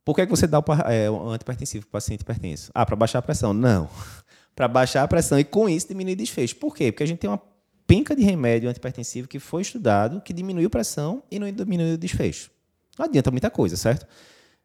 [0.02, 2.70] Por que, é que você dá o, é, o antipertensivo para o paciente hipertenso?
[2.74, 3.52] Ah, para baixar a pressão.
[3.52, 3.90] Não.
[4.56, 6.56] para baixar a pressão e com isso diminuir o desfecho.
[6.56, 6.90] Por quê?
[6.90, 7.42] Porque a gente tem uma
[7.88, 12.50] penca de remédio antipertensivo que foi estudado, que diminuiu pressão e não diminuiu o desfecho.
[12.98, 14.06] Não adianta muita coisa, certo?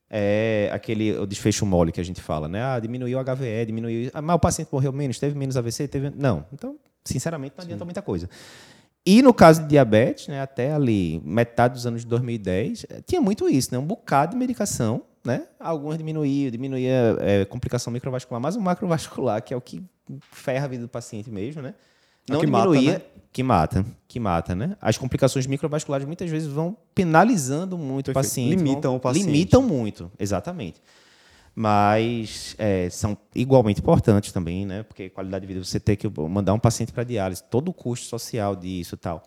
[0.09, 2.61] É aquele o desfecho mole que a gente fala, né?
[2.61, 4.11] Ah, diminuiu o HVE, diminuiu.
[4.13, 6.11] Ah, mas o paciente morreu menos, teve menos AVC, teve.
[6.11, 6.45] Não.
[6.51, 7.85] Então, sinceramente, não adianta Sim.
[7.85, 8.29] muita coisa.
[9.05, 13.21] E no caso de diabetes, né, até ali metade dos anos de 2010, eh, tinha
[13.21, 13.77] muito isso, né?
[13.77, 15.47] Um bocado de medicação, né?
[15.59, 19.81] Algumas diminuíam, diminuía é, complicação microvascular, mas o macrovascular, que é o que
[20.29, 21.73] ferra a vida do paciente mesmo, né?
[22.29, 23.05] Não que diminuía, mata, né?
[23.31, 24.77] que mata, que mata, né?
[24.81, 28.25] As complicações microvasculares muitas vezes vão penalizando muito o Perfeito.
[28.29, 28.55] paciente.
[28.57, 29.25] Limitam vão- o paciente.
[29.25, 30.81] Limitam muito, exatamente.
[31.55, 34.83] Mas é, são igualmente importantes também, né?
[34.83, 38.07] Porque qualidade de vida, você ter que mandar um paciente para diálise, todo o custo
[38.07, 39.21] social disso e tal.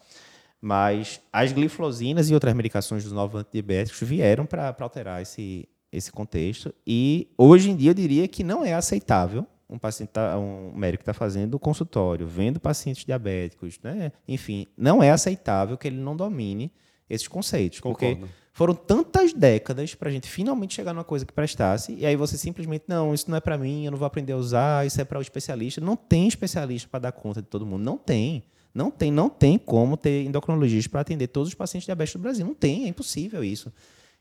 [0.60, 6.74] Mas as glifosinas e outras medicações dos novos antidiabéticos vieram para alterar esse, esse contexto.
[6.84, 11.02] E hoje em dia eu diria que não é aceitável um paciente, tá, um médico
[11.02, 14.12] está fazendo o consultório, vendo pacientes diabéticos, né?
[14.26, 16.70] Enfim, não é aceitável que ele não domine
[17.10, 17.80] esses conceitos.
[17.80, 18.34] Porque Concordo.
[18.52, 22.38] foram tantas décadas para a gente finalmente chegar numa coisa que prestasse, e aí você
[22.38, 25.04] simplesmente, não, isso não é para mim, eu não vou aprender a usar, isso é
[25.04, 25.80] para o especialista.
[25.80, 27.82] Não tem especialista para dar conta de todo mundo.
[27.82, 28.44] Não tem.
[28.72, 32.46] Não tem, não tem como ter endocrinologista para atender todos os pacientes diabéticos do Brasil.
[32.46, 33.72] Não tem, é impossível isso.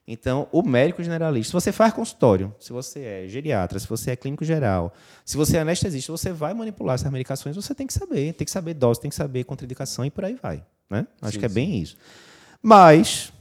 [0.07, 4.15] Então, o médico generalista, se você faz consultório, se você é geriatra, se você é
[4.15, 8.33] clínico geral, se você é anestesista, você vai manipular essas medicações, você tem que saber,
[8.33, 10.63] tem que saber dose, tem que saber contraindicação e por aí vai.
[10.87, 11.07] Né?
[11.21, 11.55] Acho Sim, que é sim.
[11.55, 11.97] bem isso.
[12.61, 13.33] Mas,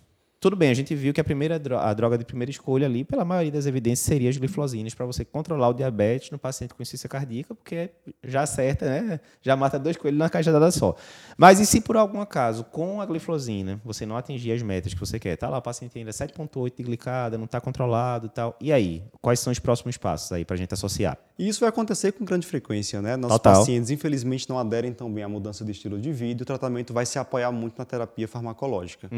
[0.45, 3.03] tudo bem, a gente viu que a primeira dro- a droga de primeira escolha ali,
[3.03, 6.83] pela maioria das evidências, seria as glifosinas para você controlar o diabetes no paciente com
[6.83, 7.89] insuficiência cardíaca, porque
[8.23, 9.21] já acerta, né?
[9.41, 10.95] Já mata dois coelhos na cajadada só.
[11.39, 15.01] Mas e se por algum acaso, com a glifosina, você não atingir as metas que
[15.01, 15.35] você quer?
[15.37, 18.55] Tá lá, o paciente ainda 7,8 de glicada, não está controlado e tal.
[18.61, 19.03] E aí?
[19.23, 21.17] Quais são os próximos passos aí para a gente associar?
[21.39, 23.17] E isso vai acontecer com grande frequência, né?
[23.17, 23.55] Nossos Total.
[23.61, 26.93] pacientes, infelizmente, não aderem tão bem à mudança de estilo de vida e o tratamento
[26.93, 29.09] vai se apoiar muito na terapia farmacológica.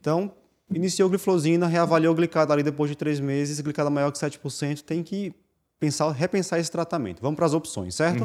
[0.00, 0.32] Então,
[0.74, 5.34] iniciou glifosina, reavaliou glicada ali depois de três meses, glicada maior que 7%, tem que
[5.82, 7.20] pensar, repensar esse tratamento.
[7.20, 8.24] Vamos para as opções, certo?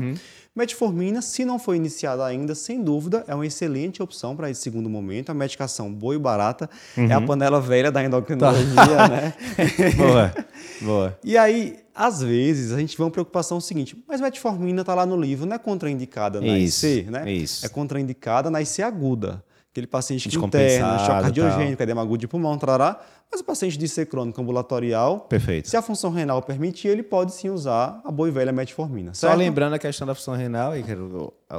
[0.55, 4.87] Metformina, se não foi iniciada ainda, sem dúvida, é uma excelente opção para esse segundo
[4.87, 5.31] momento.
[5.31, 9.33] A medicação boa e barata é a panela velha da endocrinologia, né?
[9.97, 10.33] boa,
[10.81, 11.19] boa.
[11.23, 15.19] E aí, às vezes, a gente vê uma preocupação seguinte, mas metformina está lá no
[15.19, 17.31] livro, não é contraindicada na Isso, IC, né?
[17.31, 17.65] isso.
[17.65, 19.43] É contraindicada na IC aguda.
[19.77, 22.99] Aquele paciente que interna, choque cardiogênico, edema agudo de pulmão, trará.
[23.31, 25.69] Mas o paciente de IC crônico ambulatorial, Perfeito.
[25.69, 29.27] se a função renal permitir, ele pode sim usar a boa e velha metformina, Só
[29.27, 29.37] certo?
[29.37, 30.71] lembrando a questão da função renal,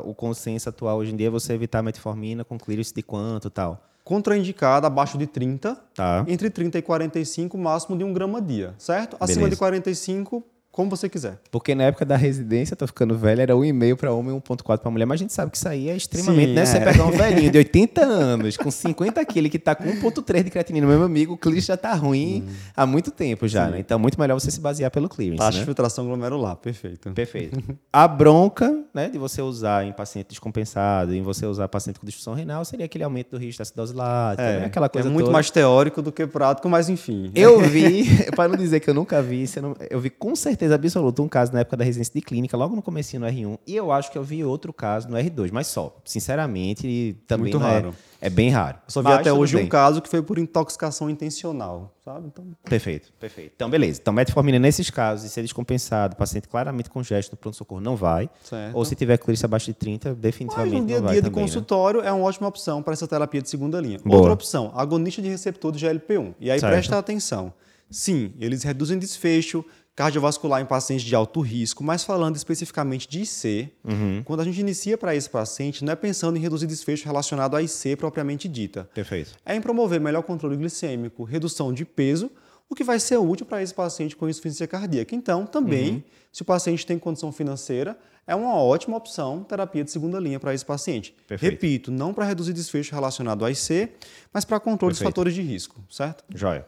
[0.04, 3.50] o, consenso atual hoje em dia é você evitar metformina com clearance de quanto e
[3.52, 3.80] tal.
[4.02, 6.24] Contraindicada abaixo de 30, Tá.
[6.26, 9.16] entre 30 e 45, máximo de um grama dia, certo?
[9.20, 9.50] Acima Beleza.
[9.50, 10.44] de 45,
[10.78, 11.40] como você quiser.
[11.50, 14.90] Porque na época da residência, tô ficando velho, era 1,5 para homem e 1,4 para
[14.90, 15.06] mulher.
[15.06, 16.64] Mas a gente sabe que isso aí é extremamente, Sim, né?
[16.64, 16.84] Você é.
[16.84, 20.86] pegar um velhinho de 80 anos, com 50 quilos, que tá com 1,3 de creatinina,
[20.86, 23.80] meu amigo, o clearance já tá ruim há muito tempo já, né?
[23.80, 25.64] Então, muito melhor você se basear pelo clearance, Taxa de né?
[25.64, 27.10] filtração glomerular, perfeito.
[27.10, 27.60] Perfeito.
[27.92, 32.34] A bronca, né, de você usar em paciente descompensado, em você usar paciente com disfunção
[32.34, 34.66] renal, seria aquele aumento do risco de acidose lática, né?
[34.66, 35.32] aquela coisa é muito toda.
[35.32, 37.32] mais teórico do que prático, mas enfim.
[37.34, 39.44] Eu vi, para não dizer que eu nunca vi,
[39.90, 42.82] eu vi com certeza absoluta um caso na época da residência de clínica, logo no
[42.82, 45.96] comecinho no R1, e eu acho que eu vi outro caso no R2, mas só.
[46.04, 47.94] Sinceramente, também Muito é- raro.
[48.20, 48.78] É, bem raro.
[48.84, 49.66] Eu só vi Mas até hoje bem.
[49.66, 52.26] um caso que foi por intoxicação intencional, sabe?
[52.26, 53.52] Então, Perfeito, perfeito.
[53.54, 54.00] Então, beleza.
[54.02, 58.28] Então, metformina nesses casos, e ser descompensado, paciente claramente com gesto no pronto-socorro, não vai.
[58.42, 58.76] Certo.
[58.76, 61.22] Ou se tiver clearance abaixo de 30, mas definitivamente no dia a não vai dia
[61.22, 61.48] de também, né?
[61.48, 64.00] consultório é uma ótima opção para essa terapia de segunda linha.
[64.04, 64.16] Boa.
[64.16, 66.34] Outra opção, agonista de receptor de GLP-1.
[66.40, 66.72] E aí Certo.
[66.72, 67.52] presta atenção.
[67.90, 69.64] Sim, eles reduzem desfecho
[69.98, 74.22] cardiovascular em pacientes de alto risco, mas falando especificamente de IC, Uhum.
[74.24, 77.62] quando a gente inicia para esse paciente, não é pensando em reduzir desfecho relacionado a
[77.62, 78.88] IC propriamente dita.
[78.94, 79.32] Perfeito.
[79.44, 82.30] é em promover melhor controle glicêmico, redução de peso,
[82.70, 85.16] o que vai ser útil para esse paciente com insuficiência cardíaca.
[85.16, 86.02] Então, também, Uhum.
[86.30, 90.54] se o paciente tem condição financeira, é uma ótima opção terapia de segunda linha para
[90.54, 91.12] esse paciente.
[91.26, 91.50] Perfeito.
[91.50, 93.88] Repito, não para reduzir desfecho relacionado ao IC,
[94.32, 95.12] mas para controle dos Perfeito.
[95.12, 96.22] fatores de risco, certo?
[96.32, 96.64] Joia.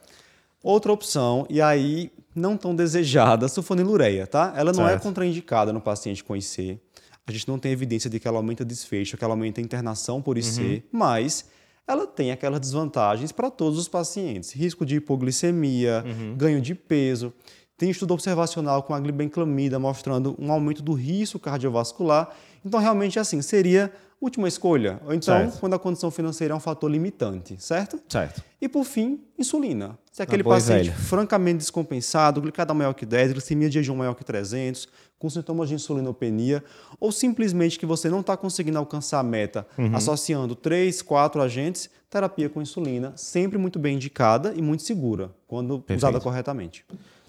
[0.62, 4.52] Outra opção, e aí não tão desejada, sulfonilureia, tá?
[4.56, 5.02] Ela não é Certo.
[5.02, 6.78] contraindicada no paciente com IC.
[7.26, 10.20] A gente não tem evidência de que ela aumenta desfecho, que ela aumenta a internação
[10.20, 11.44] por IC, mas
[11.86, 14.52] ela tem aquelas desvantagens para todos os pacientes.
[14.52, 16.04] Risco de hipoglicemia,
[16.36, 17.32] ganho de peso.
[17.76, 22.30] Tem estudo observacional com a glibenclamida mostrando um aumento do risco cardiovascular.
[22.64, 23.90] Então, realmente, assim, seria
[24.20, 25.00] última escolha.
[25.06, 25.58] Ou então, Certo.
[25.60, 27.98] quando a condição financeira é um fator limitante, certo?
[28.08, 28.42] Certo.
[28.60, 29.98] E por fim, insulina.
[30.12, 34.14] Se é aquele e paciente francamente descompensado, glicada maior que 10, glicemia de jejum maior
[34.14, 36.62] que 300, com sintomas de insulinopenia,
[36.98, 39.94] ou simplesmente que você não está conseguindo alcançar a meta Uhum.
[39.94, 45.78] associando 3, 4 agentes, terapia com insulina, sempre muito bem indicada e muito segura, quando
[45.78, 45.98] Perfeito.
[45.98, 46.84] usada corretamente.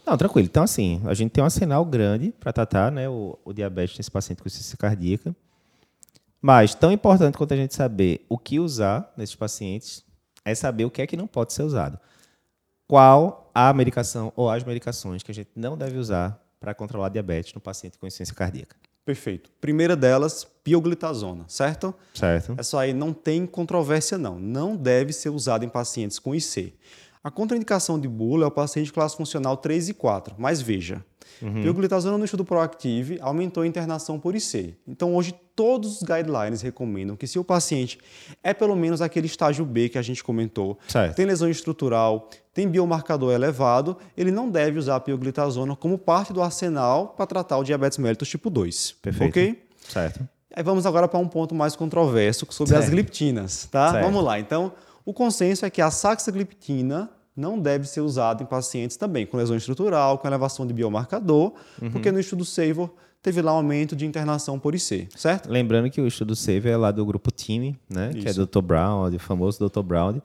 [0.06, 0.48] Não, tranquilo.
[0.50, 4.10] Então, assim, a gente tem um arsenal grande para tratar né, o, o diabetes nesse
[4.10, 5.36] paciente com insuficiência cardíaca.
[6.42, 10.04] Mas, tão importante quanto a gente saber o que usar nesses pacientes,
[10.44, 12.00] é saber o que é que não pode ser usado.
[12.88, 17.54] Qual a medicação ou as medicações que a gente não deve usar para controlar diabetes
[17.54, 18.76] no paciente com insuficiência cardíaca.
[19.04, 19.50] Perfeito.
[19.60, 21.94] Primeira delas, pioglitazona, certo?
[22.14, 22.54] Certo.
[22.56, 24.40] Essa aí não tem controvérsia, não.
[24.40, 26.76] Não deve ser usada em pacientes com IC.
[27.24, 31.04] A contraindicação de bula é o paciente de classe funcional 3 e 4, mas veja,
[31.42, 31.62] uhum.
[31.62, 34.76] pioglitazona no estudo Proactive aumentou a internação por IC.
[34.88, 38.00] Então hoje todos os guidelines recomendam que se o paciente
[38.44, 41.16] é pelo menos aquele estágio B que a gente comentou, certo.
[41.16, 46.42] tem lesão estrutural, tem biomarcador elevado, ele não deve usar a pioglitazona como parte do
[46.42, 48.96] arsenal para tratar o diabetes mellitus tipo 2.
[49.02, 49.30] Perfeito.
[49.30, 49.64] Ok?
[49.88, 50.28] Certo.
[50.54, 52.84] Aí vamos agora para um ponto mais controverso sobre certo.
[52.84, 53.92] as gliptinas, tá?
[53.92, 54.04] Certo.
[54.04, 54.40] Vamos lá.
[54.40, 54.74] Então,
[55.06, 59.56] o consenso é que a saxagliptina não deve ser usada em pacientes também com lesão
[59.56, 61.92] estrutural, com elevação de biomarcador, uhum.
[61.92, 62.90] porque no estudo SAVOR
[63.22, 65.50] teve lá um aumento de internação por IC, certo?
[65.50, 68.12] Lembrando que o estudo SAVOR é lá do grupo TIME, né?
[68.14, 68.22] Isso.
[68.22, 68.62] que é Dr.
[68.62, 69.82] Brown, o famoso Dr.
[69.82, 70.22] Brown.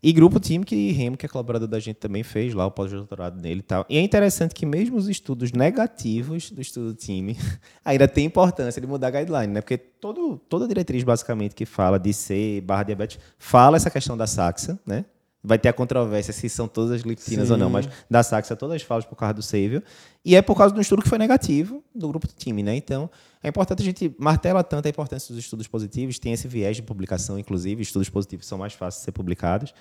[0.00, 3.40] E grupo time que Remo, que é colaborador da gente, também fez lá o pós-doutorado
[3.40, 3.84] nele e tal.
[3.88, 7.36] E é interessante que mesmo os estudos negativos do estudo time
[7.84, 9.60] ainda tem importância de mudar a guideline, né?
[9.60, 14.26] Porque todo, toda diretriz, basicamente, que fala de C barra diabetes, fala essa questão da
[14.28, 15.04] saxa, né?
[15.42, 17.52] Vai ter a controvérsia se são todas as gliptinas Sim.
[17.52, 19.82] ou não, mas da Saxa todas falam por causa do Savior.
[20.24, 22.74] E é por causa do estudo que foi negativo do grupo do time, né?
[22.74, 23.08] Então,
[23.42, 26.82] é importante a gente martela tanto a importância dos estudos positivos, tem esse viés de
[26.82, 29.72] publicação, inclusive, estudos positivos são mais fáceis de ser publicados.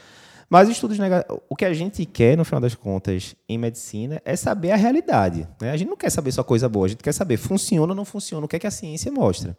[0.49, 4.35] Mas estudos negativos, o que a gente quer, no final das contas, em medicina, é
[4.35, 5.45] saber a realidade.
[5.59, 5.71] Né?
[5.71, 8.05] A gente não quer saber só coisa boa, a gente quer saber funciona ou não
[8.05, 9.57] funciona, o que é que a ciência mostra.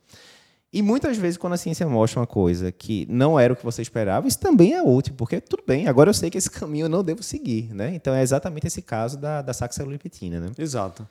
[0.71, 3.81] E muitas vezes, quando a ciência mostra uma coisa que não era o que você
[3.81, 6.89] esperava, isso também é útil, porque tudo bem, agora eu sei que esse caminho eu
[6.91, 7.73] não devo seguir.
[7.75, 7.95] Né?
[7.95, 10.41] Então é exatamente esse caso da, da saxagliptina.
[10.41, 10.51] Né?
[10.59, 11.09] Exato.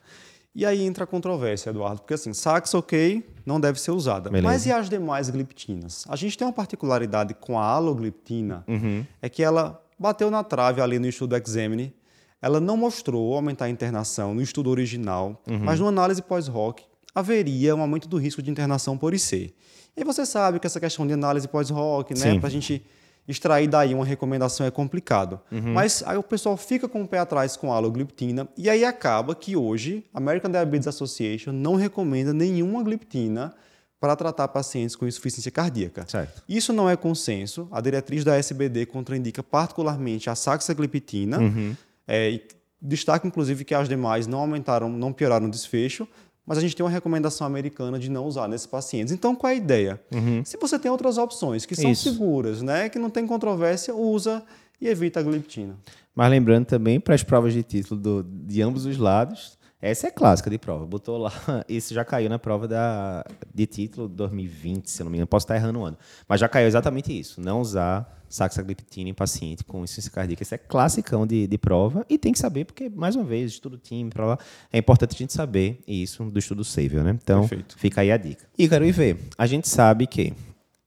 [0.53, 4.29] E aí entra a controvérsia, Eduardo, porque assim, sax, ok, não deve ser usada.
[4.29, 4.47] Beleza.
[4.47, 6.05] Mas e as demais gliptinas?
[6.07, 9.05] A gente tem uma particularidade com a alogliptina, uhum.
[9.21, 11.93] é que ela bateu na trave ali no estudo Examine,
[12.41, 15.59] ela não mostrou aumentar a internação no estudo original, uhum.
[15.59, 16.81] mas numa análise pós-hoc,
[17.17, 19.53] haveria um aumento do risco de internação por IC.
[19.95, 22.85] E você sabe que essa questão de análise pós-hoc, né, para a gente
[23.27, 25.39] extrair daí uma recomendação é complicado.
[25.51, 25.73] Uhum.
[25.73, 29.33] Mas aí o pessoal fica com o pé atrás com a alogliptina e aí acaba
[29.33, 33.53] que hoje a American Diabetes Association não recomenda nenhuma gliptina
[33.99, 36.05] para tratar pacientes com insuficiência cardíaca.
[36.07, 36.43] Certo.
[36.47, 37.67] Isso não é consenso.
[37.71, 41.39] A diretriz da SBD contraindica particularmente a saxagliptina.
[41.39, 41.75] Uhum.
[42.07, 42.39] É,
[42.79, 46.07] destaca inclusive que as demais não aumentaram, não pioraram o desfecho,
[46.47, 49.13] mas a gente tem uma recomendação americana de não usar nesses pacientes.
[49.13, 50.01] Então, qual é a ideia?
[50.13, 50.43] Uhum.
[50.45, 52.09] Se você tem outras opções que são Isso.
[52.09, 54.41] seguras, né, que não tem controvérsia, usa
[54.79, 55.75] e evita a gliptina.
[56.15, 60.11] Mas lembrando também, para as provas de título do, de ambos os lados, essa é
[60.11, 60.85] clássica de prova.
[60.85, 61.33] Botou lá,
[61.67, 65.27] isso já caiu na prova da, de título 2020, se não me engano.
[65.27, 65.97] Posso estar errando o ano.
[66.29, 67.41] Mas já caiu exatamente isso.
[67.41, 70.43] Não usar saxagliptina em paciente com insuficiência cardíaca.
[70.43, 73.77] Isso é classicão de, de prova e tem que saber, porque, mais uma vez, estudo
[73.77, 74.39] time para lá,
[74.71, 77.17] é importante a gente saber isso do estudo Savior, né?
[77.21, 77.77] Então, Perfeito.
[77.77, 78.45] fica aí a dica.
[78.57, 80.33] Ícaro, e ver, a gente sabe que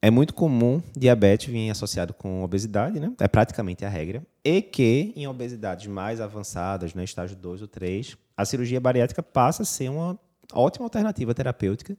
[0.03, 3.13] é muito comum diabetes vir associado com obesidade, né?
[3.21, 4.23] É praticamente a regra.
[4.43, 9.23] E que em obesidades mais avançadas, no né, estágio 2 ou 3, a cirurgia bariátrica
[9.23, 10.19] passa a ser uma
[10.53, 11.97] ótima alternativa terapêutica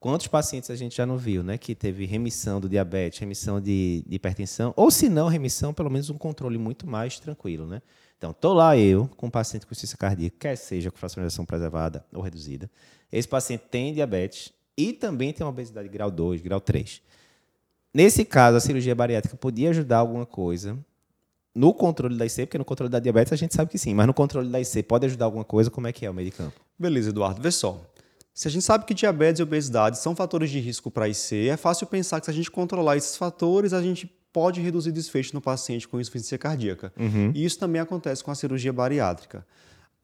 [0.00, 1.58] Quantos pacientes a gente já não viu, né?
[1.58, 6.08] Que teve remissão do diabetes, remissão de, de hipertensão, ou se não remissão, pelo menos
[6.08, 7.82] um controle muito mais tranquilo, né?
[8.16, 12.04] Então, estou lá eu com um paciente com insuficiência cardíaca, quer seja com ejeção preservada
[12.12, 12.70] ou reduzida.
[13.10, 17.02] Esse paciente tem diabetes e também tem uma obesidade grau 2, grau 3.
[17.92, 20.78] Nesse caso, a cirurgia bariátrica podia ajudar alguma coisa
[21.54, 24.06] no controle da IC, porque no controle da diabetes a gente sabe que sim, mas
[24.06, 25.70] no controle da IC pode ajudar alguma coisa?
[25.70, 26.60] Como é que é o meio de campo?
[26.78, 27.42] Beleza, Eduardo.
[27.42, 27.80] Vê só.
[28.38, 31.56] Se a gente sabe que diabetes e obesidade são fatores de risco para IC, é
[31.56, 35.40] fácil pensar que se a gente controlar esses fatores, a gente pode reduzir desfecho no
[35.40, 36.92] paciente com insuficiência cardíaca.
[36.96, 37.32] Uhum.
[37.34, 39.44] E isso também acontece com a cirurgia bariátrica.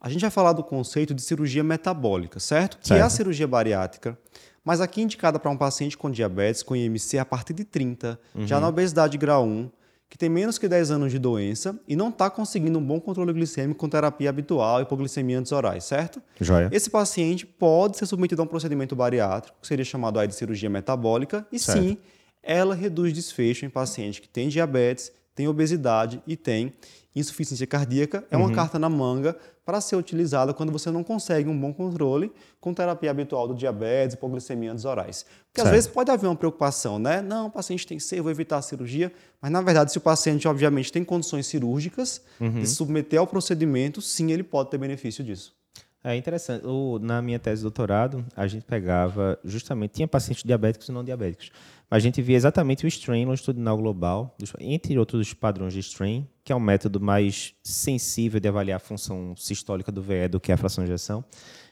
[0.00, 2.72] A gente vai falar do conceito de cirurgia metabólica, certo?
[2.72, 2.88] certo.
[2.88, 4.18] Que é a cirurgia bariátrica,
[4.64, 8.48] mas aqui indicada para um paciente com diabetes, com IMC, a partir de 30, uhum.
[8.48, 9.70] já na obesidade grau 1,
[10.14, 13.33] que tem menos que 10 anos de doença e não está conseguindo um bom controle
[13.33, 16.22] glicêmico com terapia habitual, hipoglicemia antes orais, certo?
[16.40, 16.68] Joia.
[16.70, 20.70] Esse paciente pode ser submetido a um procedimento bariátrico, que seria chamado aí de cirurgia
[20.70, 21.83] metabólica, e certo.
[21.83, 21.98] sim,
[22.44, 26.74] ela reduz desfecho em paciente que tem diabetes, tem obesidade e tem
[27.14, 28.24] insuficiência cardíaca.
[28.30, 28.54] É uma uhum.
[28.54, 33.10] carta na manga para ser utilizada quando você não consegue um bom controle com terapia
[33.10, 35.24] habitual do diabetes, hipoglicemia antes orais.
[35.46, 35.66] Porque certo.
[35.66, 37.22] às vezes pode haver uma preocupação, né?
[37.22, 39.12] Não, o paciente tem C, vou evitar a cirurgia.
[39.40, 42.60] Mas na verdade, se o paciente obviamente tem condições cirúrgicas uhum.
[42.60, 45.54] de se submeter ao procedimento, sim, ele pode ter benefício disso.
[46.02, 46.66] É interessante.
[46.66, 51.02] O, na minha tese de doutorado, a gente pegava justamente, tinha pacientes diabéticos e não
[51.02, 51.50] diabéticos.
[51.90, 56.56] A gente via exatamente o strain longitudinal global, entre outros padrões de strain, que é
[56.56, 60.84] um método mais sensível de avaliar a função sistólica do VE do que a fração
[60.84, 61.24] de ejeção.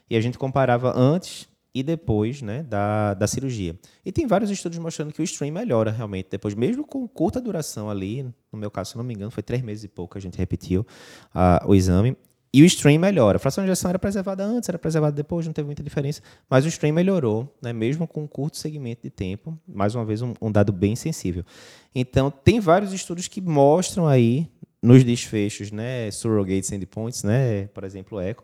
[0.09, 3.77] E a gente comparava antes e depois né, da, da cirurgia.
[4.05, 7.89] E tem vários estudos mostrando que o stream melhora realmente depois, mesmo com curta duração
[7.89, 10.21] ali, no meu caso, se não me engano, foi três meses e pouco que a
[10.21, 10.81] gente repetiu
[11.33, 12.15] uh, o exame,
[12.53, 13.37] e o stream melhora.
[13.37, 16.65] A fração de ejeção era preservada antes, era preservada depois, não teve muita diferença, mas
[16.65, 20.33] o stream melhorou, né, mesmo com um curto segmento de tempo, mais uma vez um,
[20.39, 21.43] um dado bem sensível.
[21.95, 24.47] Então, tem vários estudos que mostram aí,
[24.81, 28.43] nos desfechos, né, surrogates endpoints, né, por exemplo, o ECHO,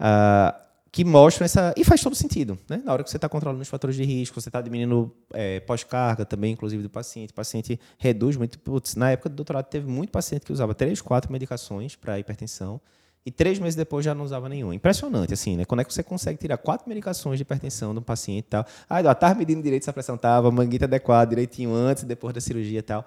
[0.00, 1.74] uh, que mostram essa.
[1.76, 2.58] E faz todo sentido.
[2.68, 2.80] Né?
[2.82, 6.24] Na hora que você está controlando os fatores de risco, você está diminuindo é, pós-carga
[6.24, 7.30] também, inclusive do paciente.
[7.30, 8.58] O paciente reduz muito.
[8.58, 12.80] Putz, na época do doutorado, teve muito paciente que usava três, quatro medicações para hipertensão
[13.24, 14.72] e três meses depois já não usava nenhum.
[14.72, 15.64] Impressionante, assim, né?
[15.64, 18.66] Quando é que você consegue tirar quatro medicações de hipertensão de um paciente e tal?
[18.88, 22.40] Ah, estava medindo direito se a pressão estava, manguita adequada, direitinho antes e depois da
[22.40, 23.04] cirurgia e tal.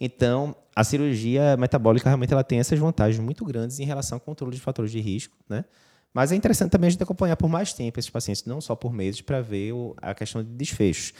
[0.00, 4.54] Então, a cirurgia metabólica realmente ela tem essas vantagens muito grandes em relação ao controle
[4.54, 5.64] de fatores de risco, né?
[6.12, 8.92] Mas é interessante também a gente acompanhar por mais tempo esses pacientes, não só por
[8.92, 9.72] meses, para ver
[10.02, 11.14] a questão de desfechos.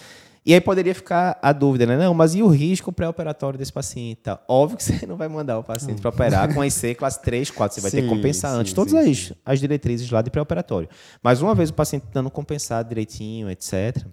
[0.45, 1.97] E aí poderia ficar a dúvida, né?
[1.97, 4.23] Não, mas e o risco pré-operatório desse paciente?
[4.23, 4.43] Tá?
[4.49, 7.75] Óbvio que você não vai mandar o paciente para operar com IC classe 3, 4.
[7.75, 10.31] Você vai sim, ter que compensar sim, antes sim, todas as, as diretrizes lá de
[10.31, 10.89] pré-operatório.
[11.23, 14.05] Mas uma vez o paciente estando compensado direitinho, etc.,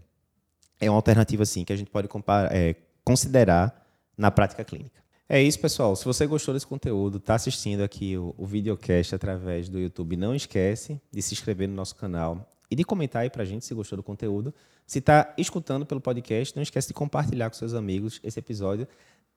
[0.80, 3.86] é uma alternativa, sim, que a gente pode comparar, é, considerar
[4.18, 5.00] na prática clínica.
[5.28, 5.96] É isso, pessoal.
[5.96, 10.34] Se você gostou desse conteúdo, está assistindo aqui o, o videocast através do YouTube, não
[10.34, 13.74] esquece de se inscrever no nosso canal e de comentar aí para a gente se
[13.74, 14.54] gostou do conteúdo.
[14.86, 18.88] Se está escutando pelo podcast, não esquece de compartilhar com seus amigos esse episódio.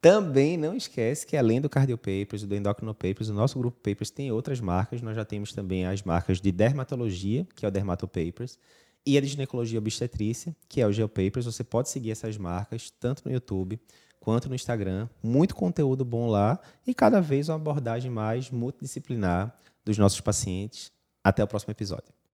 [0.01, 4.11] Também não esquece que além do Cardio Papers, do Endocrino Papers, o nosso grupo Papers
[4.11, 5.01] tem outras marcas.
[5.01, 8.59] Nós já temos também as marcas de dermatologia, que é o Dermato Papers,
[9.07, 11.47] e a de ginecologia obstetrícia, que é o Geo Papers.
[11.47, 13.79] Você pode seguir essas marcas tanto no YouTube
[14.19, 15.09] quanto no Instagram.
[15.23, 20.91] Muito conteúdo bom lá e cada vez uma abordagem mais multidisciplinar dos nossos pacientes.
[21.25, 22.22] Até o próximo episódio.